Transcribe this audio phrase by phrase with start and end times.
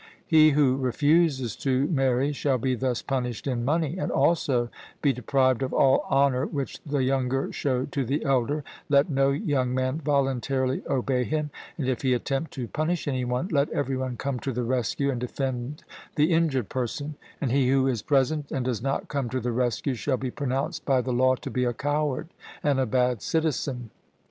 [0.25, 5.61] He who refuses to marry shall be thus punished in money, and also be deprived
[5.61, 10.81] of all honour which the younger show to the elder; let no young man voluntarily
[10.89, 14.51] obey him, and, if he attempt to punish any one, let every one come to
[14.51, 15.83] the rescue and defend
[16.15, 19.93] the injured person, and he who is present and does not come to the rescue,
[19.93, 22.27] shall be pronounced by the law to be a coward
[22.63, 23.91] and a bad citizen.